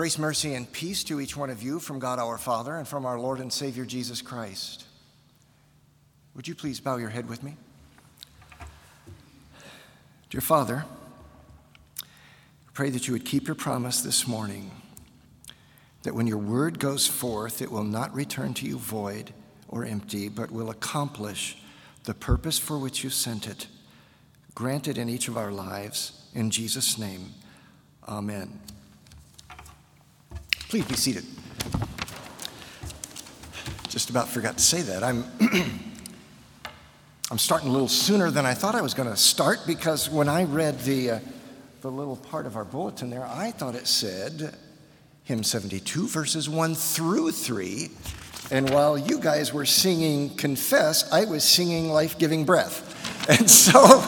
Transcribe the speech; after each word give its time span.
Grace, 0.00 0.18
mercy, 0.18 0.54
and 0.54 0.72
peace 0.72 1.04
to 1.04 1.20
each 1.20 1.36
one 1.36 1.50
of 1.50 1.62
you 1.62 1.78
from 1.78 1.98
God 1.98 2.18
our 2.18 2.38
Father 2.38 2.74
and 2.74 2.88
from 2.88 3.04
our 3.04 3.20
Lord 3.20 3.38
and 3.38 3.52
Savior 3.52 3.84
Jesus 3.84 4.22
Christ. 4.22 4.86
Would 6.34 6.48
you 6.48 6.54
please 6.54 6.80
bow 6.80 6.96
your 6.96 7.10
head 7.10 7.28
with 7.28 7.42
me? 7.42 7.54
Dear 10.30 10.40
Father, 10.40 10.86
I 12.02 12.06
pray 12.72 12.88
that 12.88 13.06
you 13.06 13.12
would 13.12 13.26
keep 13.26 13.46
your 13.46 13.54
promise 13.54 14.00
this 14.00 14.26
morning 14.26 14.70
that 16.04 16.14
when 16.14 16.26
your 16.26 16.38
word 16.38 16.78
goes 16.78 17.06
forth, 17.06 17.60
it 17.60 17.70
will 17.70 17.84
not 17.84 18.14
return 18.14 18.54
to 18.54 18.66
you 18.66 18.78
void 18.78 19.34
or 19.68 19.84
empty, 19.84 20.30
but 20.30 20.50
will 20.50 20.70
accomplish 20.70 21.58
the 22.04 22.14
purpose 22.14 22.58
for 22.58 22.78
which 22.78 23.04
you 23.04 23.10
sent 23.10 23.46
it. 23.46 23.66
Grant 24.54 24.88
it 24.88 24.96
in 24.96 25.10
each 25.10 25.28
of 25.28 25.36
our 25.36 25.52
lives. 25.52 26.26
In 26.32 26.50
Jesus' 26.50 26.96
name, 26.96 27.34
amen. 28.08 28.60
Please 30.70 30.84
be 30.84 30.94
seated. 30.94 31.24
Just 33.88 34.08
about 34.08 34.28
forgot 34.28 34.56
to 34.56 34.62
say 34.62 34.82
that. 34.82 35.02
I'm, 35.02 35.24
I'm 37.28 37.38
starting 37.38 37.68
a 37.68 37.72
little 37.72 37.88
sooner 37.88 38.30
than 38.30 38.46
I 38.46 38.54
thought 38.54 38.76
I 38.76 38.80
was 38.80 38.94
going 38.94 39.08
to 39.08 39.16
start 39.16 39.66
because 39.66 40.08
when 40.08 40.28
I 40.28 40.44
read 40.44 40.78
the, 40.82 41.10
uh, 41.10 41.18
the 41.80 41.90
little 41.90 42.14
part 42.14 42.46
of 42.46 42.54
our 42.54 42.64
bulletin 42.64 43.10
there, 43.10 43.26
I 43.26 43.50
thought 43.50 43.74
it 43.74 43.88
said 43.88 44.56
hymn 45.24 45.42
72, 45.42 46.06
verses 46.06 46.48
1 46.48 46.76
through 46.76 47.32
3. 47.32 47.90
And 48.52 48.70
while 48.70 48.96
you 48.96 49.18
guys 49.18 49.52
were 49.52 49.66
singing 49.66 50.36
Confess, 50.36 51.10
I 51.10 51.24
was 51.24 51.42
singing 51.42 51.88
Life 51.88 52.16
Giving 52.16 52.44
Breath. 52.44 52.86
And 53.28 53.50
so, 53.50 54.02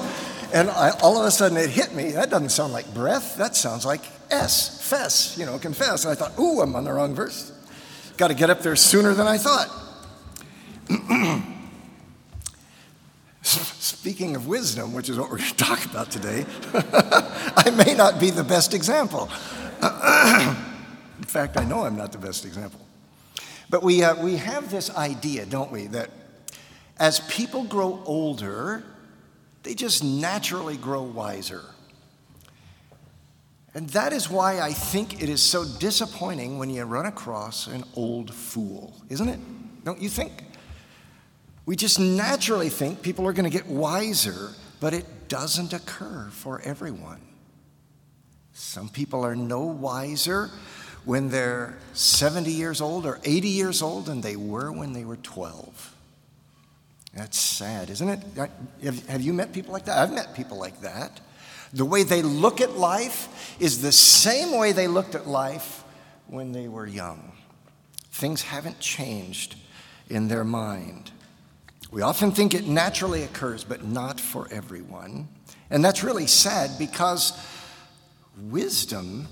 and 0.52 0.70
I, 0.70 0.90
all 1.02 1.18
of 1.18 1.26
a 1.26 1.30
sudden 1.30 1.56
it 1.56 1.70
hit 1.70 1.94
me 1.94 2.12
that 2.12 2.30
doesn't 2.30 2.50
sound 2.50 2.72
like 2.72 2.92
breath, 2.94 3.36
that 3.36 3.56
sounds 3.56 3.84
like 3.86 4.02
S, 4.30 4.88
fess, 4.88 5.36
you 5.38 5.44
know, 5.46 5.58
confess. 5.58 6.04
And 6.04 6.12
I 6.12 6.14
thought, 6.14 6.38
ooh, 6.38 6.60
I'm 6.60 6.74
on 6.74 6.84
the 6.84 6.92
wrong 6.92 7.14
verse. 7.14 7.52
Got 8.16 8.28
to 8.28 8.34
get 8.34 8.50
up 8.50 8.60
there 8.60 8.76
sooner 8.76 9.14
than 9.14 9.26
I 9.26 9.38
thought. 9.38 9.68
Speaking 13.42 14.36
of 14.36 14.46
wisdom, 14.46 14.94
which 14.94 15.08
is 15.08 15.18
what 15.18 15.30
we're 15.30 15.38
going 15.38 15.50
to 15.50 15.56
talk 15.56 15.84
about 15.84 16.10
today, 16.10 16.46
I 16.74 17.70
may 17.70 17.94
not 17.94 18.18
be 18.18 18.30
the 18.30 18.44
best 18.44 18.74
example. 18.74 19.28
In 19.82 21.24
fact, 21.26 21.56
I 21.56 21.64
know 21.64 21.84
I'm 21.84 21.96
not 21.96 22.12
the 22.12 22.18
best 22.18 22.44
example. 22.44 22.80
But 23.68 23.82
we, 23.82 24.02
uh, 24.02 24.22
we 24.22 24.36
have 24.36 24.70
this 24.70 24.94
idea, 24.96 25.46
don't 25.46 25.70
we, 25.70 25.86
that 25.88 26.10
as 26.98 27.20
people 27.20 27.64
grow 27.64 28.02
older, 28.04 28.84
they 29.62 29.74
just 29.74 30.02
naturally 30.02 30.76
grow 30.76 31.02
wiser. 31.02 31.62
And 33.74 33.88
that 33.90 34.12
is 34.12 34.28
why 34.28 34.60
I 34.60 34.72
think 34.72 35.22
it 35.22 35.28
is 35.28 35.42
so 35.42 35.64
disappointing 35.64 36.58
when 36.58 36.68
you 36.68 36.84
run 36.84 37.06
across 37.06 37.66
an 37.66 37.84
old 37.94 38.34
fool, 38.34 39.00
isn't 39.08 39.28
it? 39.28 39.40
Don't 39.84 40.00
you 40.00 40.10
think? 40.10 40.32
We 41.64 41.76
just 41.76 41.98
naturally 41.98 42.68
think 42.68 43.02
people 43.02 43.26
are 43.26 43.32
going 43.32 43.50
to 43.50 43.56
get 43.56 43.66
wiser, 43.66 44.50
but 44.80 44.92
it 44.92 45.28
doesn't 45.28 45.72
occur 45.72 46.28
for 46.30 46.60
everyone. 46.62 47.20
Some 48.52 48.88
people 48.88 49.24
are 49.24 49.36
no 49.36 49.62
wiser 49.62 50.50
when 51.04 51.30
they're 51.30 51.78
70 51.94 52.50
years 52.50 52.80
old 52.80 53.06
or 53.06 53.20
80 53.24 53.48
years 53.48 53.80
old 53.80 54.06
than 54.06 54.20
they 54.20 54.36
were 54.36 54.70
when 54.70 54.92
they 54.92 55.04
were 55.04 55.16
12. 55.16 55.91
That's 57.14 57.38
sad, 57.38 57.90
isn't 57.90 58.08
it? 58.08 58.20
Have 59.08 59.20
you 59.20 59.32
met 59.32 59.52
people 59.52 59.72
like 59.72 59.84
that? 59.84 59.98
I've 59.98 60.12
met 60.12 60.34
people 60.34 60.58
like 60.58 60.80
that. 60.80 61.20
The 61.72 61.84
way 61.84 62.02
they 62.02 62.22
look 62.22 62.60
at 62.60 62.76
life 62.78 63.56
is 63.60 63.82
the 63.82 63.92
same 63.92 64.56
way 64.58 64.72
they 64.72 64.88
looked 64.88 65.14
at 65.14 65.26
life 65.26 65.84
when 66.26 66.52
they 66.52 66.68
were 66.68 66.86
young. 66.86 67.32
Things 68.10 68.42
haven't 68.42 68.80
changed 68.80 69.56
in 70.08 70.28
their 70.28 70.44
mind. 70.44 71.10
We 71.90 72.02
often 72.02 72.30
think 72.30 72.54
it 72.54 72.66
naturally 72.66 73.22
occurs, 73.22 73.64
but 73.64 73.84
not 73.84 74.18
for 74.18 74.48
everyone. 74.50 75.28
And 75.70 75.84
that's 75.84 76.02
really 76.02 76.26
sad 76.26 76.78
because 76.78 77.38
wisdom 78.38 79.28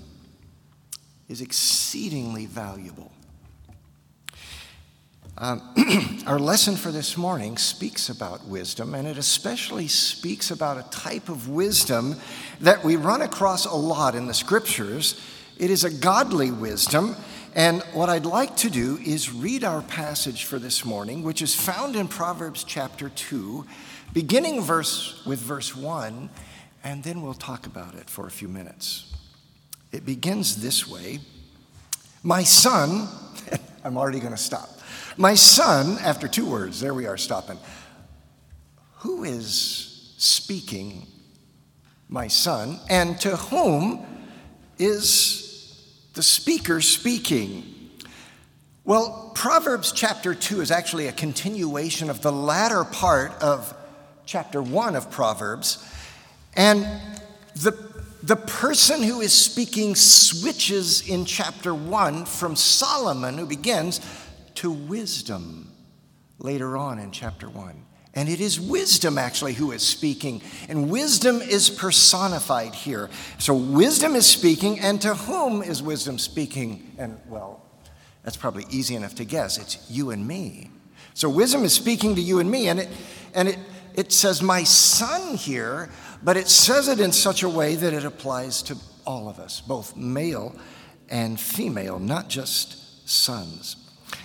is 1.27 1.41
exceedingly 1.41 2.45
valuable. 2.45 3.11
Um, 5.37 5.61
our 6.27 6.39
lesson 6.39 6.75
for 6.75 6.91
this 6.91 7.15
morning 7.15 7.57
speaks 7.57 8.09
about 8.09 8.45
wisdom, 8.47 8.93
and 8.93 9.07
it 9.07 9.17
especially 9.17 9.87
speaks 9.87 10.51
about 10.51 10.77
a 10.77 10.89
type 10.91 11.29
of 11.29 11.47
wisdom 11.47 12.17
that 12.59 12.83
we 12.83 12.97
run 12.97 13.21
across 13.21 13.65
a 13.65 13.73
lot 13.73 14.13
in 14.13 14.27
the 14.27 14.33
scriptures. 14.33 15.19
It 15.57 15.69
is 15.69 15.85
a 15.85 15.89
godly 15.89 16.51
wisdom, 16.51 17.15
and 17.55 17.81
what 17.93 18.09
I'd 18.09 18.25
like 18.25 18.57
to 18.57 18.69
do 18.69 18.99
is 19.05 19.31
read 19.31 19.63
our 19.63 19.81
passage 19.81 20.43
for 20.43 20.59
this 20.59 20.83
morning, 20.83 21.23
which 21.23 21.41
is 21.41 21.55
found 21.55 21.95
in 21.95 22.09
Proverbs 22.09 22.65
chapter 22.65 23.07
2, 23.07 23.65
beginning 24.13 24.61
verse 24.61 25.25
with 25.25 25.39
verse 25.39 25.75
1, 25.75 26.29
and 26.83 27.03
then 27.03 27.21
we'll 27.21 27.33
talk 27.33 27.65
about 27.65 27.95
it 27.95 28.09
for 28.09 28.27
a 28.27 28.31
few 28.31 28.49
minutes. 28.49 29.13
It 29.93 30.05
begins 30.05 30.61
this 30.61 30.87
way 30.87 31.19
My 32.21 32.43
son, 32.43 33.07
I'm 33.85 33.97
already 33.97 34.19
going 34.19 34.33
to 34.33 34.37
stop. 34.37 34.80
My 35.17 35.35
son, 35.35 35.97
after 35.99 36.27
two 36.27 36.45
words, 36.45 36.79
there 36.79 36.93
we 36.93 37.05
are 37.05 37.17
stopping. 37.17 37.57
Who 38.99 39.23
is 39.23 40.13
speaking, 40.17 41.07
my 42.07 42.27
son, 42.27 42.79
and 42.89 43.19
to 43.21 43.35
whom 43.35 44.05
is 44.77 46.07
the 46.13 46.23
speaker 46.23 46.81
speaking? 46.81 47.89
Well, 48.85 49.31
Proverbs 49.35 49.91
chapter 49.91 50.33
2 50.33 50.61
is 50.61 50.71
actually 50.71 51.07
a 51.07 51.11
continuation 51.11 52.09
of 52.09 52.21
the 52.21 52.31
latter 52.31 52.83
part 52.83 53.31
of 53.41 53.73
chapter 54.25 54.61
1 54.61 54.95
of 54.95 55.11
Proverbs. 55.11 55.87
And 56.55 56.87
the, 57.55 57.77
the 58.23 58.35
person 58.35 59.03
who 59.03 59.21
is 59.21 59.33
speaking 59.33 59.95
switches 59.95 61.07
in 61.07 61.25
chapter 61.25 61.75
1 61.75 62.25
from 62.25 62.55
Solomon, 62.55 63.37
who 63.37 63.45
begins, 63.45 63.99
to 64.61 64.69
wisdom 64.69 65.71
later 66.37 66.77
on 66.77 66.99
in 66.99 67.09
chapter 67.09 67.49
1. 67.49 67.83
And 68.13 68.29
it 68.29 68.39
is 68.39 68.59
wisdom 68.59 69.17
actually 69.17 69.53
who 69.53 69.71
is 69.71 69.81
speaking. 69.81 70.43
And 70.69 70.91
wisdom 70.91 71.41
is 71.41 71.67
personified 71.67 72.75
here. 72.75 73.09
So 73.39 73.55
wisdom 73.55 74.15
is 74.15 74.27
speaking, 74.27 74.79
and 74.79 75.01
to 75.01 75.15
whom 75.15 75.63
is 75.63 75.81
wisdom 75.81 76.19
speaking? 76.19 76.93
And 76.99 77.19
well, 77.27 77.65
that's 78.23 78.37
probably 78.37 78.65
easy 78.69 78.93
enough 78.93 79.15
to 79.15 79.25
guess. 79.25 79.57
It's 79.57 79.89
you 79.89 80.11
and 80.11 80.27
me. 80.27 80.69
So 81.15 81.27
wisdom 81.27 81.63
is 81.63 81.73
speaking 81.73 82.13
to 82.13 82.21
you 82.21 82.37
and 82.37 82.51
me, 82.51 82.67
and 82.67 82.81
it 82.81 82.89
and 83.33 83.47
it 83.47 83.57
it 83.95 84.11
says 84.11 84.43
my 84.43 84.63
son 84.63 85.37
here, 85.37 85.89
but 86.21 86.37
it 86.37 86.47
says 86.47 86.87
it 86.87 86.99
in 86.99 87.11
such 87.11 87.41
a 87.41 87.49
way 87.49 87.75
that 87.75 87.93
it 87.93 88.05
applies 88.05 88.61
to 88.63 88.77
all 89.07 89.27
of 89.27 89.39
us, 89.39 89.59
both 89.59 89.97
male 89.97 90.55
and 91.09 91.39
female, 91.39 91.97
not 91.97 92.29
just 92.29 93.09
sons. 93.09 93.80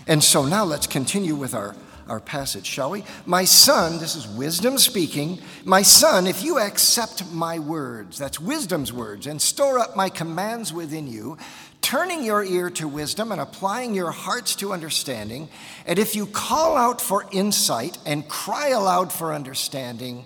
And 0.07 0.23
so 0.23 0.45
now 0.45 0.65
let's 0.65 0.87
continue 0.87 1.35
with 1.35 1.55
our, 1.55 1.75
our 2.09 2.21
passage, 2.21 2.67
shall 2.67 2.91
we? 2.91 3.05
My 3.25 3.45
son, 3.45 3.99
this 3.99 4.15
is 4.15 4.29
wisdom 4.29 4.79
speaking. 4.79 5.41
My 5.65 5.83
son, 5.83 6.27
if 6.27 6.43
you 6.43 6.59
accept 6.59 7.31
my 7.33 7.59
words, 7.59 8.19
that's 8.19 8.41
wisdom's 8.41 8.93
words, 8.93 9.27
and 9.27 9.41
store 9.41 9.79
up 9.79 9.97
my 9.97 10.09
commands 10.09 10.73
within 10.73 11.07
you, 11.07 11.39
turning 11.81 12.25
your 12.25 12.43
ear 12.45 12.69
to 12.71 12.89
wisdom 12.89 13.31
and 13.31 13.41
applying 13.41 13.95
your 13.95 14.11
hearts 14.11 14.57
to 14.57 14.73
understanding, 14.73 15.49
and 15.87 15.99
if 15.99 16.17
you 16.17 16.27
call 16.27 16.77
out 16.77 17.01
for 17.01 17.27
insight 17.31 17.99
and 18.05 18.29
cry 18.29 18.69
aloud 18.69 19.13
for 19.13 19.33
understanding, 19.33 20.25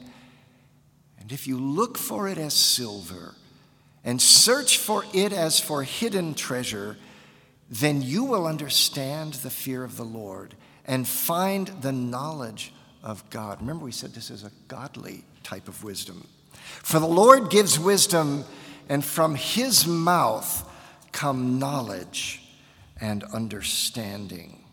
and 1.19 1.33
if 1.33 1.47
you 1.47 1.59
look 1.59 1.99
for 1.99 2.29
it 2.29 2.39
as 2.39 2.55
silver 2.55 3.35
and 4.05 4.21
search 4.21 4.79
for 4.79 5.05
it 5.13 5.33
as 5.33 5.61
for 5.61 5.83
hidden 5.83 6.35
treasure, 6.35 6.97
then 7.71 8.03
you 8.03 8.25
will 8.25 8.47
understand 8.47 9.35
the 9.35 9.51
fear 9.51 9.85
of 9.85 9.97
the 9.97 10.05
Lord 10.05 10.57
and 10.85 11.07
find 11.07 11.69
the 11.69 11.93
knowledge 11.93 12.73
of 13.03 13.29
God. 13.31 13.61
Remember, 13.61 13.85
we 13.85 13.93
said 13.93 14.13
this 14.13 14.31
is 14.31 14.43
a 14.43 14.51
godly 14.67 15.25
type 15.45 15.69
of 15.69 15.85
wisdom. 15.85 16.27
For 16.53 16.99
the 16.99 17.07
Lord 17.07 17.49
gives 17.49 17.79
wisdom, 17.79 18.45
and 18.89 19.05
from 19.05 19.37
his 19.37 19.87
mouth 19.87 20.69
come 21.13 21.59
knowledge 21.59 22.43
and 23.01 23.23
understanding. 23.25 24.65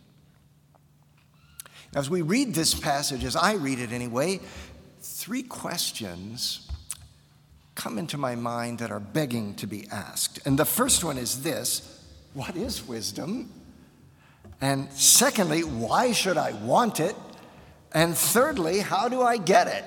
As 1.95 2.09
we 2.09 2.21
read 2.21 2.53
this 2.53 2.73
passage, 2.73 3.23
as 3.23 3.35
I 3.35 3.53
read 3.53 3.79
it 3.79 3.91
anyway, 3.91 4.39
three 5.01 5.43
questions 5.43 6.67
come 7.75 7.97
into 7.97 8.17
my 8.17 8.35
mind 8.35 8.79
that 8.79 8.91
are 8.91 8.99
begging 8.99 9.53
to 9.55 9.67
be 9.67 9.87
asked. 9.91 10.39
And 10.45 10.57
the 10.57 10.65
first 10.65 11.03
one 11.03 11.17
is 11.17 11.43
this 11.43 11.96
what 12.37 12.55
is 12.55 12.87
wisdom? 12.87 13.51
And 14.61 14.91
secondly, 14.93 15.61
why 15.61 16.11
should 16.11 16.37
I 16.37 16.51
want 16.51 16.99
it? 16.99 17.15
And 17.93 18.15
thirdly, 18.15 18.77
how 18.77 19.09
do 19.09 19.23
I 19.23 19.37
get 19.37 19.67
it? 19.67 19.83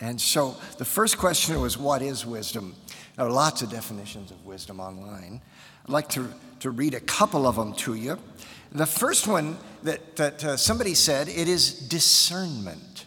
And 0.00 0.20
so 0.20 0.56
the 0.78 0.84
first 0.84 1.18
question 1.18 1.60
was, 1.60 1.76
What 1.76 2.00
is 2.00 2.24
wisdom? 2.24 2.76
There 3.16 3.26
are 3.26 3.30
lots 3.30 3.60
of 3.60 3.70
definitions 3.70 4.30
of 4.30 4.44
wisdom 4.46 4.78
online. 4.78 5.42
I'd 5.84 5.90
like 5.90 6.08
to, 6.10 6.32
to 6.60 6.70
read 6.70 6.94
a 6.94 7.00
couple 7.00 7.46
of 7.46 7.56
them 7.56 7.74
to 7.74 7.94
you. 7.94 8.18
The 8.70 8.86
first 8.86 9.26
one 9.26 9.58
that, 9.82 10.14
that 10.16 10.44
uh, 10.44 10.56
somebody 10.56 10.94
said, 10.94 11.28
it 11.28 11.48
is 11.48 11.72
discernment. 11.72 13.06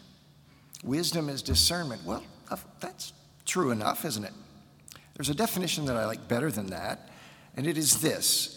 Wisdom 0.83 1.29
is 1.29 1.41
discernment. 1.41 2.03
Well, 2.05 2.23
that's 2.81 3.13
true 3.45 3.71
enough, 3.71 4.03
isn't 4.03 4.25
it? 4.25 4.33
There's 5.15 5.29
a 5.29 5.35
definition 5.35 5.85
that 5.85 5.95
I 5.95 6.05
like 6.05 6.27
better 6.27 6.51
than 6.51 6.67
that, 6.67 7.09
and 7.55 7.67
it 7.67 7.77
is 7.77 8.01
this 8.01 8.55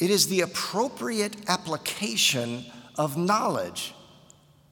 it 0.00 0.10
is 0.10 0.28
the 0.28 0.40
appropriate 0.40 1.36
application 1.48 2.64
of 2.96 3.16
knowledge. 3.16 3.94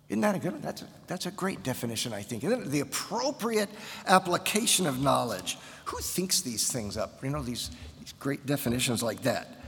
Isn't 0.08 0.22
that 0.22 0.34
a 0.34 0.38
good 0.38 0.52
one? 0.52 0.62
That's 0.62 0.80
a, 0.80 0.86
that's 1.06 1.26
a 1.26 1.30
great 1.30 1.62
definition, 1.62 2.14
I 2.14 2.22
think. 2.22 2.42
The 2.42 2.80
appropriate 2.80 3.68
application 4.06 4.86
of 4.86 5.02
knowledge. 5.02 5.58
Who 5.84 5.98
thinks 5.98 6.40
these 6.40 6.72
things 6.72 6.96
up? 6.96 7.22
You 7.22 7.28
know, 7.28 7.42
these, 7.42 7.70
these 7.98 8.14
great 8.18 8.46
definitions 8.46 9.02
like 9.02 9.22
that. 9.22 9.60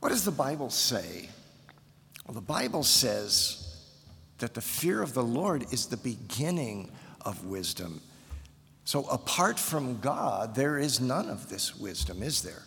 What 0.00 0.08
does 0.08 0.24
the 0.24 0.32
Bible 0.32 0.70
say? 0.70 1.28
Well, 2.26 2.34
the 2.34 2.40
Bible 2.40 2.82
says 2.82 3.86
that 4.38 4.54
the 4.54 4.60
fear 4.60 5.00
of 5.00 5.14
the 5.14 5.22
Lord 5.22 5.64
is 5.72 5.86
the 5.86 5.96
beginning 5.96 6.90
of 7.20 7.44
wisdom. 7.44 8.00
So, 8.84 9.04
apart 9.06 9.58
from 9.58 10.00
God, 10.00 10.56
there 10.56 10.78
is 10.78 11.00
none 11.00 11.28
of 11.28 11.48
this 11.48 11.76
wisdom, 11.76 12.22
is 12.22 12.42
there? 12.42 12.62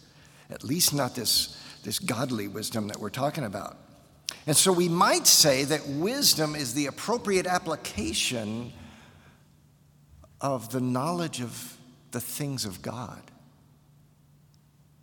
At 0.50 0.64
least 0.64 0.94
not 0.94 1.16
this, 1.16 1.58
this 1.84 2.00
godly 2.00 2.48
wisdom 2.48 2.88
that 2.88 3.00
we're 3.00 3.10
talking 3.10 3.44
about. 3.44 3.78
And 4.46 4.56
so, 4.56 4.72
we 4.72 4.90
might 4.90 5.28
say 5.28 5.64
that 5.66 5.88
wisdom 5.88 6.56
is 6.56 6.74
the 6.74 6.86
appropriate 6.86 7.46
application 7.46 8.72
of 10.42 10.72
the 10.72 10.80
knowledge 10.80 11.42
of 11.42 11.78
the 12.12 12.22
things 12.22 12.66
of 12.66 12.82
God. 12.82 13.22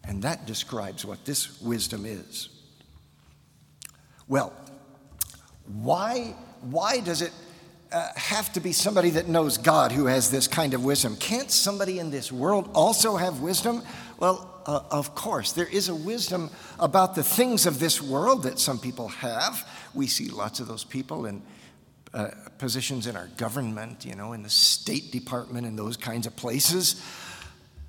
And 0.04 0.22
that 0.22 0.46
describes 0.46 1.04
what 1.04 1.24
this 1.24 1.60
wisdom 1.60 2.06
is. 2.06 2.48
Well, 4.28 4.52
why, 5.66 6.34
why 6.60 7.00
does 7.00 7.22
it 7.22 7.32
uh, 7.92 8.08
have 8.16 8.52
to 8.52 8.60
be 8.60 8.72
somebody 8.72 9.10
that 9.10 9.28
knows 9.28 9.58
God 9.58 9.92
who 9.92 10.06
has 10.06 10.30
this 10.30 10.48
kind 10.48 10.74
of 10.74 10.84
wisdom. 10.84 11.16
Can't 11.16 11.50
somebody 11.50 11.98
in 11.98 12.10
this 12.10 12.32
world 12.32 12.68
also 12.74 13.16
have 13.16 13.40
wisdom? 13.40 13.82
Well, 14.18 14.55
uh, 14.66 14.82
of 14.90 15.14
course, 15.14 15.52
there 15.52 15.66
is 15.66 15.88
a 15.88 15.94
wisdom 15.94 16.50
about 16.78 17.14
the 17.14 17.22
things 17.22 17.66
of 17.66 17.78
this 17.78 18.02
world 18.02 18.42
that 18.42 18.58
some 18.58 18.78
people 18.78 19.08
have. 19.08 19.66
We 19.94 20.08
see 20.08 20.28
lots 20.28 20.60
of 20.60 20.66
those 20.66 20.84
people 20.84 21.26
in 21.26 21.42
uh, 22.12 22.30
positions 22.58 23.06
in 23.06 23.16
our 23.16 23.28
government, 23.36 24.04
you 24.04 24.14
know, 24.14 24.32
in 24.32 24.42
the 24.42 24.50
State 24.50 25.12
Department, 25.12 25.66
and 25.66 25.78
those 25.78 25.96
kinds 25.96 26.26
of 26.26 26.34
places. 26.34 27.02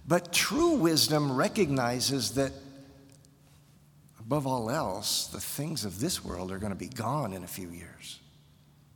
But 0.08 0.32
true 0.32 0.76
wisdom 0.76 1.32
recognizes 1.32 2.32
that, 2.36 2.52
above 4.20 4.46
all 4.46 4.70
else, 4.70 5.28
the 5.28 5.40
things 5.40 5.86
of 5.86 6.00
this 6.00 6.24
world 6.24 6.52
are 6.52 6.58
going 6.60 6.74
to 6.74 6.78
be 6.78 6.90
gone 6.90 7.34
in 7.34 7.44
a 7.44 7.48
few 7.48 7.70
years, 7.70 8.20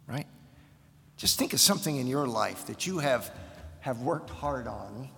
right? 0.08 0.28
Just 1.18 1.40
think 1.40 1.54
of 1.54 1.60
something 1.60 1.98
in 1.98 2.08
your 2.08 2.28
life 2.28 2.68
that 2.68 2.86
you 2.86 3.00
have, 3.00 3.32
have 3.80 4.02
worked 4.02 4.30
hard 4.30 4.68
on 4.68 5.10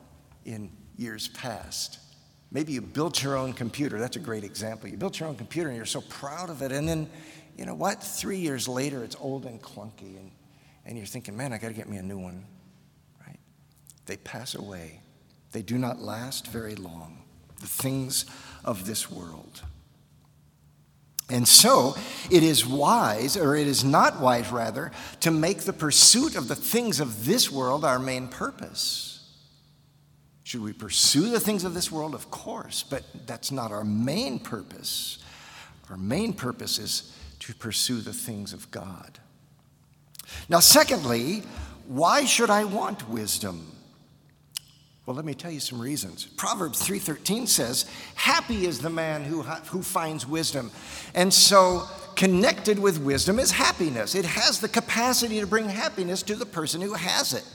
in 0.46 0.72
years 0.96 1.28
past. 1.30 2.00
Maybe 2.54 2.72
you 2.74 2.82
built 2.82 3.24
your 3.24 3.36
own 3.36 3.52
computer. 3.52 4.00
That's 4.00 4.16
a 4.16 4.20
great 4.20 4.44
example. 4.44 4.88
You 4.88 4.96
built 4.96 5.20
your 5.20 5.28
own 5.28 5.36
computer 5.36 5.70
and 5.70 5.76
you're 5.76 5.88
so 5.88 6.02
proud 6.02 6.52
of 6.52 6.62
it. 6.62 6.72
And 6.72 6.88
then, 6.88 7.10
you 7.58 7.66
know 7.66 7.74
what? 7.74 8.02
Three 8.04 8.38
years 8.38 8.68
later, 8.68 9.04
it's 9.04 9.16
old 9.20 9.46
and 9.46 9.60
clunky. 9.60 10.18
And, 10.18 10.32
and 10.86 10.96
you're 10.96 11.08
thinking, 11.08 11.36
man, 11.36 11.52
I 11.52 11.58
got 11.58 11.70
to 11.70 11.74
get 11.74 11.90
me 11.90 11.98
a 11.98 12.04
new 12.04 12.20
one. 12.20 12.46
Right? 13.26 13.40
They 14.06 14.18
pass 14.18 14.54
away, 14.54 15.02
they 15.52 15.64
do 15.64 15.80
not 15.80 16.00
last 16.00 16.48
very 16.48 16.76
long. 16.76 17.24
The 17.60 17.68
things 17.68 18.26
of 18.64 18.86
this 18.86 19.10
world. 19.10 19.64
And 21.30 21.48
so 21.48 21.96
it 22.30 22.44
is 22.44 22.66
wise, 22.66 23.38
or 23.38 23.56
it 23.56 23.66
is 23.66 23.84
not 23.84 24.20
wise 24.20 24.52
rather, 24.52 24.92
to 25.22 25.32
make 25.32 25.62
the 25.62 25.74
pursuit 25.74 26.36
of 26.36 26.50
the 26.50 26.56
things 26.56 27.00
of 27.00 27.26
this 27.26 27.50
world 27.50 27.86
our 27.86 27.98
main 27.98 28.28
purpose. 28.28 29.13
Should 30.44 30.62
we 30.62 30.74
pursue 30.74 31.30
the 31.30 31.40
things 31.40 31.64
of 31.64 31.74
this 31.74 31.92
world? 31.92 32.14
Of 32.14 32.30
course, 32.30 32.84
but 32.84 33.04
that's 33.26 33.52
not 33.52 33.72
our 33.72 33.84
main 33.84 34.40
purpose. 34.40 35.20
Our 35.90 35.98
main 35.98 36.34
purpose 36.34 36.80
is 36.80 37.14
to 37.40 37.54
pursue 37.56 38.02
the 38.02 38.14
things 38.14 38.54
of 38.54 38.70
God. 38.72 39.20
Now, 40.50 40.60
secondly, 40.60 41.44
why 41.88 42.26
should 42.26 42.50
I 42.50 42.64
want 42.66 43.10
wisdom? 43.10 43.74
Well, 45.06 45.16
let 45.16 45.26
me 45.26 45.34
tell 45.34 45.52
you 45.52 45.60
some 45.60 45.82
reasons. 45.82 46.26
Proverbs 46.26 46.82
3:13 46.82 47.46
says, 47.46 47.86
"Happy 48.16 48.66
is 48.66 48.80
the 48.80 48.90
man 48.90 49.26
who, 49.26 49.42
who 49.42 49.84
finds 49.84 50.26
wisdom." 50.26 50.72
And 51.14 51.34
so, 51.34 51.90
connected 52.16 52.80
with 52.80 53.00
wisdom 53.00 53.38
is 53.38 53.52
happiness. 53.52 54.16
It 54.16 54.26
has 54.26 54.60
the 54.60 54.70
capacity 54.70 55.42
to 55.42 55.48
bring 55.48 55.68
happiness 55.68 56.22
to 56.24 56.36
the 56.36 56.46
person 56.46 56.80
who 56.80 56.94
has 56.94 57.34
it. 57.34 57.46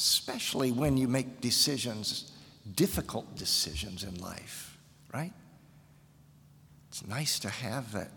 Especially 0.00 0.72
when 0.72 0.96
you 0.96 1.08
make 1.08 1.42
decisions, 1.42 2.32
difficult 2.74 3.36
decisions 3.36 4.02
in 4.02 4.14
life, 4.14 4.78
right? 5.12 5.34
It's 6.88 7.06
nice 7.06 7.38
to 7.40 7.50
have 7.50 7.92
that 7.92 8.10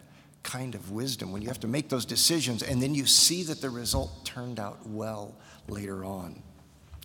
kind 0.43 0.75
of 0.75 0.91
wisdom 0.91 1.33
when 1.33 1.41
you 1.41 1.49
have 1.49 1.59
to 1.59 1.67
make 1.67 1.89
those 1.89 2.05
decisions 2.05 2.63
and 2.63 2.81
then 2.81 2.95
you 2.95 3.05
see 3.05 3.43
that 3.43 3.59
the 3.59 3.69
result 3.69 4.23
turned 4.23 4.61
out 4.61 4.87
well 4.87 5.35
later 5.67 6.05
on, 6.05 6.41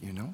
you 0.00 0.12
know? 0.12 0.32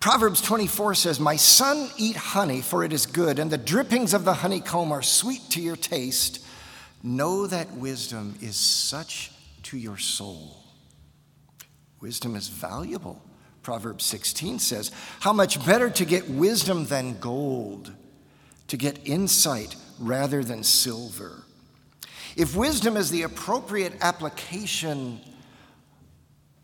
Proverbs 0.00 0.40
24 0.40 0.94
says, 0.94 1.20
My 1.20 1.36
son, 1.36 1.90
eat 1.98 2.16
honey, 2.16 2.62
for 2.62 2.84
it 2.84 2.94
is 2.94 3.04
good, 3.04 3.38
and 3.38 3.50
the 3.50 3.58
drippings 3.58 4.14
of 4.14 4.24
the 4.24 4.32
honeycomb 4.32 4.92
are 4.92 5.02
sweet 5.02 5.42
to 5.50 5.60
your 5.60 5.76
taste. 5.76 6.42
Know 7.02 7.46
that 7.48 7.70
wisdom 7.72 8.34
is 8.40 8.56
such 8.56 9.30
to 9.64 9.76
your 9.76 9.98
soul. 9.98 10.61
Wisdom 12.02 12.34
is 12.36 12.48
valuable. 12.48 13.22
Proverbs 13.62 14.04
16 14.04 14.58
says, 14.58 14.90
How 15.20 15.32
much 15.32 15.64
better 15.64 15.88
to 15.88 16.04
get 16.04 16.28
wisdom 16.28 16.86
than 16.86 17.18
gold, 17.18 17.92
to 18.66 18.76
get 18.76 19.06
insight 19.06 19.76
rather 20.00 20.42
than 20.42 20.64
silver. 20.64 21.44
If 22.36 22.56
wisdom 22.56 22.96
is 22.96 23.10
the 23.10 23.22
appropriate 23.22 23.94
application 24.00 25.20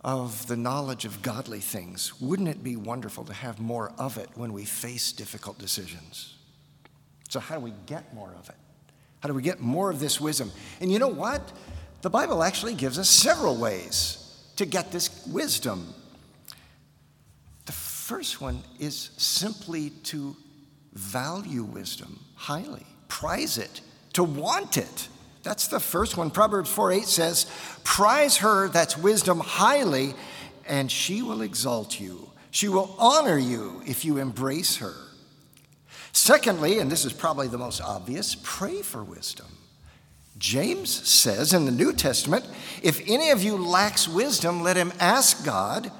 of 0.02 0.46
the 0.46 0.56
knowledge 0.56 1.04
of 1.04 1.22
godly 1.22 1.60
things, 1.60 2.20
wouldn't 2.20 2.48
it 2.48 2.64
be 2.64 2.76
wonderful 2.76 3.24
to 3.24 3.32
have 3.32 3.60
more 3.60 3.92
of 3.98 4.18
it 4.18 4.30
when 4.34 4.52
we 4.52 4.64
face 4.64 5.12
difficult 5.12 5.58
decisions? 5.58 6.34
So, 7.28 7.38
how 7.38 7.56
do 7.56 7.60
we 7.60 7.74
get 7.86 8.12
more 8.14 8.34
of 8.38 8.48
it? 8.48 8.56
How 9.20 9.28
do 9.28 9.34
we 9.34 9.42
get 9.42 9.60
more 9.60 9.90
of 9.90 10.00
this 10.00 10.20
wisdom? 10.20 10.50
And 10.80 10.90
you 10.90 10.98
know 10.98 11.08
what? 11.08 11.52
The 12.00 12.10
Bible 12.10 12.42
actually 12.42 12.74
gives 12.74 12.98
us 12.98 13.10
several 13.10 13.56
ways 13.56 14.27
to 14.58 14.66
get 14.66 14.90
this 14.90 15.24
wisdom. 15.26 15.94
The 17.66 17.72
first 17.72 18.40
one 18.40 18.62
is 18.80 19.10
simply 19.16 19.90
to 20.04 20.36
value 20.92 21.62
wisdom 21.62 22.18
highly, 22.34 22.84
prize 23.06 23.56
it, 23.56 23.80
to 24.14 24.24
want 24.24 24.76
it. 24.76 25.08
That's 25.44 25.68
the 25.68 25.78
first 25.78 26.16
one. 26.16 26.30
Proverbs 26.30 26.70
4 26.70 26.92
8 26.92 27.04
says, 27.04 27.46
Prize 27.84 28.38
her, 28.38 28.68
that's 28.68 28.98
wisdom, 28.98 29.38
highly, 29.38 30.14
and 30.66 30.90
she 30.90 31.22
will 31.22 31.42
exalt 31.42 32.00
you. 32.00 32.28
She 32.50 32.68
will 32.68 32.96
honor 32.98 33.38
you 33.38 33.80
if 33.86 34.04
you 34.04 34.18
embrace 34.18 34.78
her. 34.78 34.94
Secondly, 36.12 36.80
and 36.80 36.90
this 36.90 37.04
is 37.04 37.12
probably 37.12 37.46
the 37.46 37.58
most 37.58 37.80
obvious, 37.80 38.36
pray 38.42 38.82
for 38.82 39.04
wisdom. 39.04 39.46
James 40.38 40.90
says 40.90 41.52
in 41.52 41.64
the 41.64 41.72
New 41.72 41.92
Testament, 41.92 42.46
if 42.82 43.02
any 43.08 43.30
of 43.30 43.42
you 43.42 43.56
lacks 43.56 44.06
wisdom, 44.06 44.62
let 44.62 44.76
him 44.76 44.92
ask 45.00 45.44
God, 45.44 45.90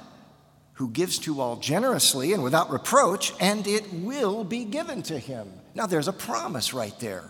who 0.73 0.89
gives 0.89 1.19
to 1.19 1.41
all 1.41 1.57
generously 1.57 2.31
and 2.31 2.41
without 2.41 2.71
reproach, 2.71 3.33
and 3.41 3.67
it 3.67 3.91
will 3.93 4.45
be 4.45 4.63
given 4.63 5.03
to 5.03 5.19
him. 5.19 5.51
Now, 5.75 5.85
there's 5.85 6.07
a 6.07 6.13
promise 6.13 6.73
right 6.73 6.97
there. 7.01 7.29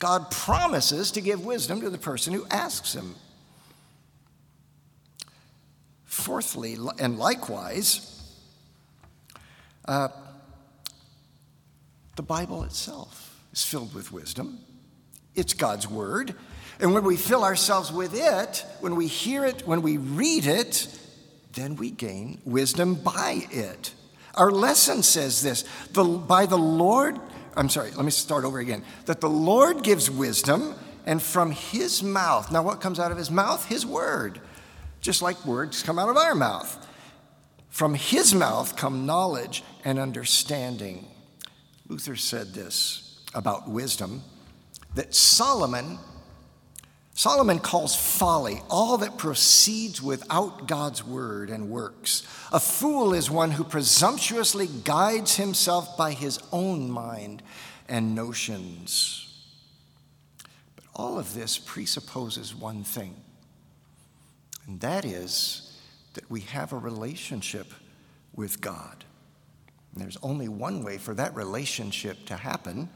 God 0.00 0.32
promises 0.32 1.12
to 1.12 1.20
give 1.20 1.44
wisdom 1.44 1.80
to 1.82 1.90
the 1.90 1.98
person 1.98 2.32
who 2.32 2.44
asks 2.50 2.92
him. 2.92 3.14
Fourthly, 6.04 6.76
and 6.98 7.20
likewise, 7.20 8.20
uh, 9.84 10.08
the 12.16 12.22
Bible 12.22 12.64
itself 12.64 13.40
is 13.52 13.64
filled 13.64 13.94
with 13.94 14.10
wisdom. 14.10 14.58
It's 15.34 15.54
God's 15.54 15.88
Word. 15.88 16.34
And 16.80 16.94
when 16.94 17.04
we 17.04 17.16
fill 17.16 17.44
ourselves 17.44 17.92
with 17.92 18.14
it, 18.14 18.64
when 18.80 18.96
we 18.96 19.06
hear 19.06 19.44
it, 19.44 19.66
when 19.66 19.82
we 19.82 19.96
read 19.96 20.46
it, 20.46 20.88
then 21.52 21.76
we 21.76 21.90
gain 21.90 22.40
wisdom 22.44 22.94
by 22.94 23.46
it. 23.50 23.94
Our 24.34 24.50
lesson 24.50 25.02
says 25.02 25.42
this 25.42 25.64
the, 25.92 26.04
by 26.04 26.46
the 26.46 26.58
Lord 26.58 27.20
I'm 27.56 27.68
sorry, 27.68 27.90
let 27.90 28.04
me 28.04 28.10
start 28.10 28.44
over 28.44 28.58
again. 28.58 28.82
That 29.06 29.20
the 29.20 29.28
Lord 29.28 29.82
gives 29.82 30.10
wisdom, 30.10 30.74
and 31.04 31.20
from 31.20 31.50
his 31.50 32.02
mouth, 32.02 32.50
now 32.50 32.62
what 32.62 32.80
comes 32.80 32.98
out 32.98 33.12
of 33.12 33.18
his 33.18 33.30
mouth? 33.30 33.66
His 33.66 33.84
word. 33.84 34.40
Just 35.00 35.20
like 35.20 35.44
words 35.44 35.82
come 35.82 35.98
out 35.98 36.08
of 36.08 36.16
our 36.16 36.34
mouth. 36.34 36.88
From 37.68 37.94
his 37.94 38.34
mouth 38.34 38.76
come 38.76 39.06
knowledge 39.06 39.64
and 39.84 39.98
understanding. 39.98 41.06
Luther 41.88 42.16
said 42.16 42.54
this 42.54 43.20
about 43.34 43.68
wisdom 43.68 44.22
that 44.94 45.14
Solomon 45.14 45.98
Solomon 47.14 47.58
calls 47.58 47.94
folly 47.94 48.62
all 48.70 48.96
that 48.98 49.18
proceeds 49.18 50.00
without 50.00 50.66
God's 50.66 51.04
word 51.04 51.50
and 51.50 51.68
works. 51.68 52.22
A 52.52 52.58
fool 52.58 53.12
is 53.12 53.30
one 53.30 53.50
who 53.50 53.64
presumptuously 53.64 54.66
guides 54.66 55.36
himself 55.36 55.96
by 55.96 56.12
his 56.12 56.38
own 56.52 56.90
mind 56.90 57.42
and 57.88 58.14
notions. 58.14 59.44
But 60.74 60.84
all 60.96 61.18
of 61.18 61.34
this 61.34 61.58
presupposes 61.58 62.54
one 62.54 62.82
thing, 62.82 63.14
and 64.66 64.80
that 64.80 65.04
is 65.04 65.78
that 66.14 66.30
we 66.30 66.40
have 66.40 66.72
a 66.72 66.78
relationship 66.78 67.72
with 68.34 68.60
God. 68.60 69.04
And 69.92 70.02
there's 70.02 70.18
only 70.22 70.48
one 70.48 70.82
way 70.82 70.96
for 70.96 71.12
that 71.14 71.36
relationship 71.36 72.24
to 72.26 72.36
happen, 72.36 72.88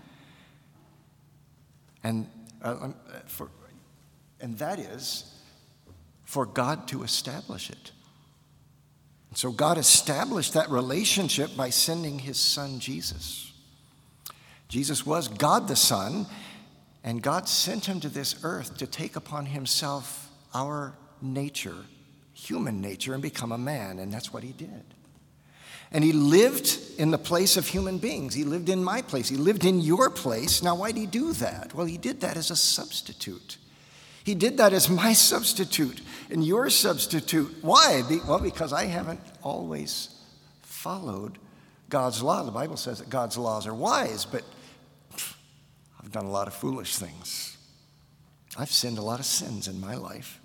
and 2.07 2.29
uh, 2.63 2.77
um, 2.81 2.95
for, 3.27 3.49
and 4.41 4.57
that 4.59 4.79
is 4.79 5.35
for 6.25 6.47
God 6.47 6.87
to 6.89 7.03
establish 7.03 7.69
it. 7.69 7.91
And 9.31 9.37
so 9.37 9.51
God 9.51 9.77
established 9.77 10.55
that 10.55 10.71
relationship 10.71 11.57
by 11.57 11.71
sending 11.71 12.21
his 12.21 12.39
son 12.39 12.79
Jesus. 12.79 13.53
Jesus 14.69 15.05
was 15.05 15.29
God 15.29 15.69
the 15.69 15.77
Son, 15.77 16.27
and 17.03 17.23
God 17.23 17.49
sent 17.49 17.87
him 17.87 18.01
to 18.01 18.09
this 18.09 18.37
earth 18.43 18.77
to 18.79 18.87
take 18.87 19.17
upon 19.17 19.47
himself 19.47 20.31
our 20.55 20.97
nature, 21.21 21.85
human 22.35 22.81
nature, 22.81 23.15
and 23.15 23.23
become 23.23 23.53
a 23.53 23.59
man, 23.59 23.99
and 23.99 24.13
that's 24.13 24.33
what 24.33 24.43
he 24.43 24.53
did. 24.53 24.85
And 25.97 26.05
he 26.05 26.13
lived 26.13 26.79
in 26.99 27.11
the 27.11 27.17
place 27.17 27.57
of 27.57 27.67
human 27.67 27.97
beings. 27.97 28.35
He 28.35 28.45
lived 28.45 28.69
in 28.69 28.85
my 28.85 29.01
place. 29.01 29.31
He 29.31 29.39
lived 29.39 29.65
in 29.65 29.81
your 29.81 30.11
place. 30.11 30.63
Now, 30.63 30.75
why 30.75 30.93
did 30.93 31.01
he 31.01 31.07
do 31.07 31.33
that? 31.33 31.73
Well, 31.73 31.87
he 31.87 31.97
did 31.97 32.21
that 32.21 32.37
as 32.37 32.51
a 32.51 32.55
substitute. 32.57 33.57
He 34.23 34.35
did 34.35 34.59
that 34.59 34.75
as 34.75 34.91
my 34.91 35.13
substitute 35.15 36.03
and 36.29 36.45
your 36.45 36.69
substitute. 36.69 37.51
Why? 37.63 38.03
Well, 38.29 38.41
because 38.41 38.75
I 38.75 38.85
haven't 38.85 39.21
always 39.43 40.15
followed 40.61 41.39
God's 41.89 42.23
law. 42.23 42.43
The 42.43 42.51
Bible 42.51 42.77
says 42.77 42.99
that 42.99 43.09
God's 43.09 43.39
laws 43.39 43.67
are 43.67 43.73
wise, 43.73 44.27
but 44.27 44.43
I've 45.99 46.13
done 46.13 46.27
a 46.27 46.31
lot 46.31 46.47
of 46.47 46.53
foolish 46.53 46.97
things. 46.97 47.57
I've 48.59 48.71
sinned 48.71 48.99
a 48.99 49.03
lot 49.03 49.19
of 49.19 49.25
sins 49.25 49.67
in 49.67 49.81
my 49.81 49.95
life. 49.95 50.41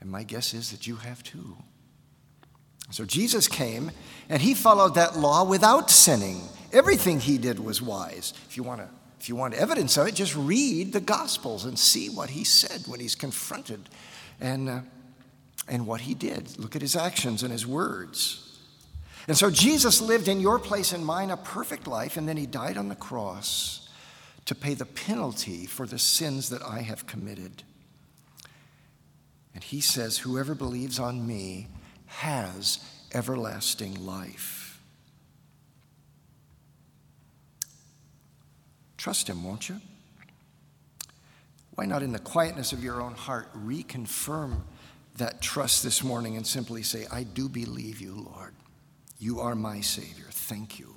And 0.00 0.10
my 0.10 0.24
guess 0.24 0.54
is 0.54 0.72
that 0.72 0.88
you 0.88 0.96
have 0.96 1.22
too. 1.22 1.56
So 2.92 3.04
Jesus 3.04 3.48
came 3.48 3.90
and 4.28 4.40
he 4.40 4.54
followed 4.54 4.94
that 4.94 5.16
law 5.16 5.44
without 5.44 5.90
sinning. 5.90 6.42
Everything 6.72 7.20
he 7.20 7.38
did 7.38 7.58
was 7.58 7.82
wise. 7.82 8.34
If 8.48 8.56
you 8.56 8.62
want 8.62 8.80
to 8.80 8.88
if 9.22 9.28
you 9.28 9.36
want 9.36 9.54
evidence 9.54 9.96
of 9.96 10.08
it, 10.08 10.16
just 10.16 10.34
read 10.34 10.92
the 10.92 11.00
Gospels 11.00 11.64
and 11.64 11.78
see 11.78 12.08
what 12.08 12.30
he 12.30 12.42
said 12.42 12.88
when 12.88 12.98
he's 12.98 13.14
confronted 13.14 13.88
and, 14.40 14.68
uh, 14.68 14.80
and 15.68 15.86
what 15.86 16.00
he 16.00 16.12
did. 16.12 16.58
Look 16.58 16.74
at 16.74 16.82
his 16.82 16.96
actions 16.96 17.44
and 17.44 17.52
his 17.52 17.64
words. 17.64 18.58
And 19.28 19.36
so 19.36 19.48
Jesus 19.48 20.00
lived 20.00 20.26
in 20.26 20.40
your 20.40 20.58
place 20.58 20.92
and 20.92 21.06
mine 21.06 21.30
a 21.30 21.36
perfect 21.36 21.86
life, 21.86 22.16
and 22.16 22.28
then 22.28 22.36
he 22.36 22.46
died 22.46 22.76
on 22.76 22.88
the 22.88 22.96
cross 22.96 23.88
to 24.46 24.56
pay 24.56 24.74
the 24.74 24.86
penalty 24.86 25.66
for 25.66 25.86
the 25.86 26.00
sins 26.00 26.48
that 26.48 26.62
I 26.64 26.80
have 26.80 27.06
committed. 27.06 27.62
And 29.54 29.62
he 29.62 29.80
says, 29.80 30.18
Whoever 30.18 30.56
believes 30.56 30.98
on 30.98 31.24
me 31.28 31.68
has 32.12 32.78
everlasting 33.12 34.06
life. 34.06 34.80
Trust 38.96 39.28
Him, 39.28 39.42
won't 39.42 39.68
you? 39.68 39.80
Why 41.74 41.86
not, 41.86 42.02
in 42.02 42.12
the 42.12 42.18
quietness 42.18 42.72
of 42.72 42.84
your 42.84 43.00
own 43.00 43.14
heart, 43.14 43.48
reconfirm 43.54 44.60
that 45.16 45.40
trust 45.40 45.82
this 45.82 46.04
morning 46.04 46.36
and 46.36 46.46
simply 46.46 46.82
say, 46.82 47.06
I 47.10 47.22
do 47.24 47.48
believe 47.48 48.00
you, 48.00 48.14
Lord. 48.14 48.54
You 49.18 49.40
are 49.40 49.54
my 49.54 49.80
Savior. 49.80 50.26
Thank 50.30 50.78
you. 50.78 50.94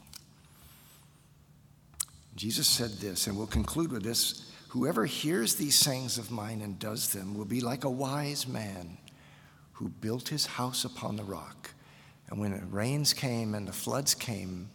Jesus 2.35 2.67
said 2.67 2.91
this, 2.91 3.27
and 3.27 3.37
we'll 3.37 3.47
conclude 3.47 3.91
with 3.91 4.03
this 4.03 4.51
Whoever 4.69 5.05
hears 5.05 5.55
these 5.55 5.75
sayings 5.75 6.17
of 6.17 6.31
mine 6.31 6.61
and 6.61 6.77
does 6.77 7.13
them 7.13 7.37
will 7.37 7.45
be 7.45 7.61
like 7.61 7.85
a 7.85 7.89
wise 7.89 8.45
man 8.45 8.97
who 9.75 9.89
built 9.89 10.29
his 10.29 10.45
house 10.45 10.85
upon 10.85 11.17
the 11.17 11.23
rock. 11.23 11.71
And 12.29 12.39
when 12.39 12.51
the 12.51 12.65
rains 12.65 13.13
came 13.13 13.53
and 13.53 13.67
the 13.67 13.73
floods 13.73 14.15
came 14.15 14.69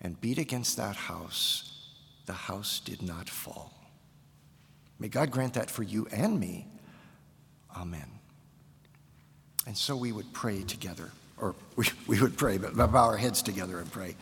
and 0.00 0.20
beat 0.20 0.38
against 0.38 0.76
that 0.76 0.94
house, 0.94 1.90
the 2.26 2.32
house 2.32 2.80
did 2.80 3.02
not 3.02 3.28
fall. 3.28 3.72
May 4.98 5.08
God 5.08 5.30
grant 5.30 5.54
that 5.54 5.70
for 5.70 5.82
you 5.82 6.06
and 6.12 6.38
me. 6.38 6.66
Amen. 7.76 8.06
And 9.66 9.76
so 9.76 9.96
we 9.96 10.12
would 10.12 10.32
pray 10.32 10.62
together, 10.62 11.10
or 11.38 11.54
we, 11.76 11.86
we 12.06 12.20
would 12.20 12.36
pray, 12.36 12.58
but 12.58 12.76
bow 12.76 13.06
our 13.06 13.16
heads 13.16 13.42
together 13.42 13.78
and 13.78 13.90
pray. 13.90 14.16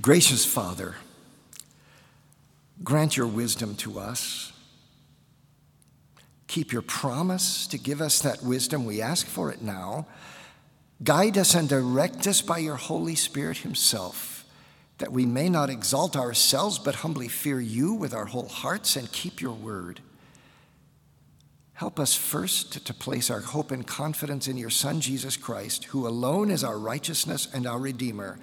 Gracious 0.00 0.44
Father, 0.44 0.96
grant 2.82 3.16
your 3.16 3.28
wisdom 3.28 3.76
to 3.76 4.00
us. 4.00 4.53
Keep 6.54 6.70
your 6.70 6.82
promise 6.82 7.66
to 7.66 7.76
give 7.76 8.00
us 8.00 8.20
that 8.20 8.44
wisdom. 8.44 8.84
We 8.84 9.02
ask 9.02 9.26
for 9.26 9.50
it 9.50 9.60
now. 9.60 10.06
Guide 11.02 11.36
us 11.36 11.56
and 11.56 11.68
direct 11.68 12.28
us 12.28 12.42
by 12.42 12.58
your 12.58 12.76
Holy 12.76 13.16
Spirit 13.16 13.56
Himself 13.56 14.44
that 14.98 15.10
we 15.10 15.26
may 15.26 15.48
not 15.48 15.68
exalt 15.68 16.14
ourselves, 16.14 16.78
but 16.78 16.94
humbly 16.94 17.26
fear 17.26 17.60
you 17.60 17.92
with 17.92 18.14
our 18.14 18.26
whole 18.26 18.46
hearts 18.46 18.94
and 18.94 19.10
keep 19.10 19.40
your 19.40 19.54
word. 19.54 19.98
Help 21.72 21.98
us 21.98 22.14
first 22.14 22.86
to 22.86 22.94
place 22.94 23.30
our 23.30 23.40
hope 23.40 23.72
and 23.72 23.84
confidence 23.84 24.46
in 24.46 24.56
your 24.56 24.70
Son, 24.70 25.00
Jesus 25.00 25.36
Christ, 25.36 25.86
who 25.86 26.06
alone 26.06 26.52
is 26.52 26.62
our 26.62 26.78
righteousness 26.78 27.48
and 27.52 27.66
our 27.66 27.80
Redeemer, 27.80 28.38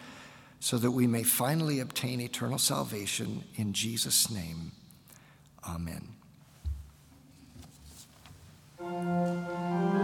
so 0.60 0.78
that 0.78 0.92
we 0.92 1.08
may 1.08 1.24
finally 1.24 1.80
obtain 1.80 2.20
eternal 2.20 2.60
salvation. 2.60 3.46
In 3.56 3.72
Jesus' 3.72 4.30
name, 4.30 4.74
amen. 5.66 6.21
Thank 8.92 9.96
you. 9.96 10.01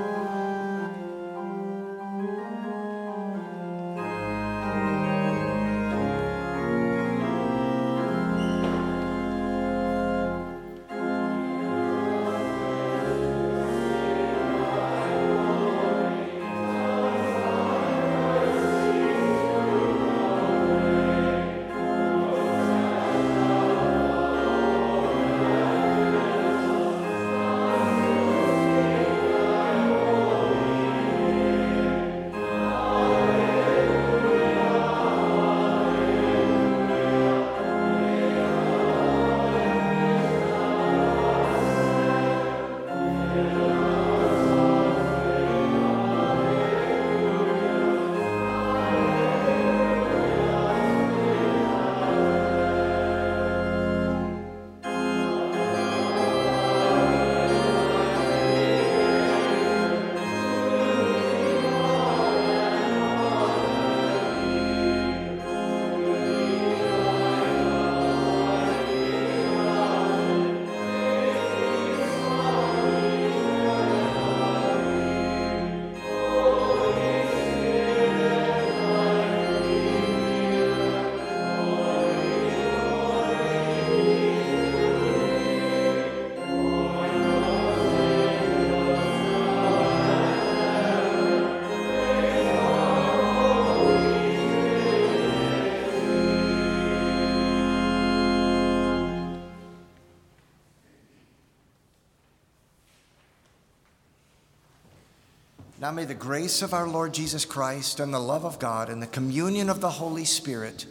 Now 105.88 105.94
may 105.94 106.04
the 106.04 106.14
grace 106.14 106.64
of 106.64 106.74
our 106.74 106.86
Lord 106.86 107.14
Jesus 107.14 107.46
Christ 107.46 108.02
and 108.02 108.14
the 108.14 108.20
love 108.20 108.44
of 108.44 108.60
God 108.60 108.90
and 108.90 109.02
the 109.02 109.08
communion 109.08 109.70
of 109.70 109.80
the 109.80 109.90
Holy 109.90 110.26
Spirit 110.26 110.86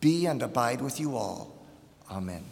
be 0.00 0.26
and 0.26 0.42
abide 0.42 0.80
with 0.80 0.98
you 0.98 1.16
all. 1.16 1.64
Amen. 2.10 2.42